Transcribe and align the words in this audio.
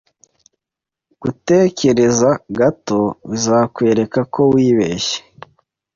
Gutekereza 1.21 2.29
gato 2.59 3.01
bizakwereka 3.29 4.19
ko 4.33 4.41
wibeshye. 4.53 5.19